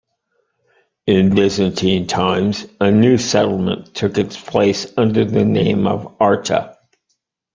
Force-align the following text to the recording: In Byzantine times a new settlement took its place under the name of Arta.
In 1.05 1.35
Byzantine 1.35 2.07
times 2.07 2.65
a 2.79 2.89
new 2.89 3.19
settlement 3.19 3.93
took 3.93 4.17
its 4.17 4.35
place 4.35 4.91
under 4.97 5.25
the 5.25 5.45
name 5.45 5.85
of 5.85 6.15
Arta. 6.19 6.79